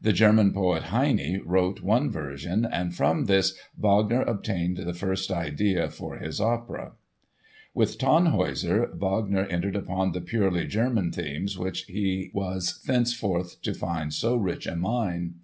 The 0.00 0.14
German 0.14 0.54
poet, 0.54 0.84
Heine, 0.84 1.42
wrote 1.44 1.82
one 1.82 2.10
version, 2.10 2.64
and 2.64 2.94
from 2.94 3.26
this 3.26 3.52
Wagner 3.78 4.22
obtained 4.22 4.78
the 4.78 4.94
first 4.94 5.30
idea 5.30 5.90
for 5.90 6.16
his 6.16 6.40
opera. 6.40 6.92
With 7.74 7.98
"Tannhäuser," 7.98 8.96
Wagner 8.96 9.44
entered 9.50 9.76
upon 9.76 10.12
the 10.12 10.22
purely 10.22 10.66
German 10.66 11.12
themes 11.12 11.58
which 11.58 11.82
he 11.82 12.30
was 12.32 12.80
thenceforth 12.86 13.60
to 13.60 13.74
find 13.74 14.14
so 14.14 14.34
rich 14.34 14.66
a 14.66 14.76
mine. 14.76 15.34